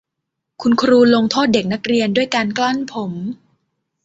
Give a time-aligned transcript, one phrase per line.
[0.61, 3.11] คุณครูลงโทษเด็กนักเรียนด้วยการกล้อนผม